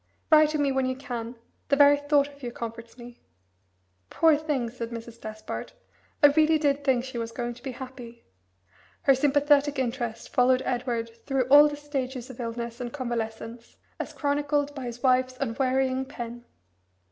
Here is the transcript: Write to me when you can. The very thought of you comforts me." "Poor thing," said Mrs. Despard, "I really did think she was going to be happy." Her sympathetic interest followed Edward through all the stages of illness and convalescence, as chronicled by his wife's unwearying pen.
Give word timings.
Write 0.31 0.49
to 0.49 0.57
me 0.57 0.71
when 0.71 0.87
you 0.87 0.95
can. 0.95 1.35
The 1.69 1.75
very 1.75 1.97
thought 1.97 2.27
of 2.27 2.41
you 2.41 2.51
comforts 2.51 2.97
me." 2.97 3.21
"Poor 4.09 4.35
thing," 4.35 4.71
said 4.71 4.89
Mrs. 4.89 5.21
Despard, 5.21 5.73
"I 6.23 6.27
really 6.35 6.57
did 6.57 6.83
think 6.83 7.03
she 7.05 7.19
was 7.19 7.31
going 7.31 7.53
to 7.53 7.61
be 7.61 7.73
happy." 7.73 8.23
Her 9.03 9.13
sympathetic 9.13 9.77
interest 9.77 10.29
followed 10.33 10.63
Edward 10.65 11.11
through 11.27 11.43
all 11.49 11.67
the 11.67 11.77
stages 11.77 12.31
of 12.31 12.39
illness 12.39 12.81
and 12.81 12.91
convalescence, 12.91 13.75
as 13.99 14.11
chronicled 14.11 14.73
by 14.73 14.85
his 14.85 15.03
wife's 15.03 15.37
unwearying 15.39 16.05
pen. 16.05 16.45